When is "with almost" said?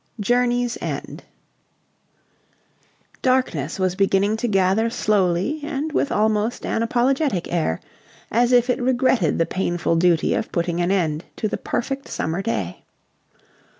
5.91-6.65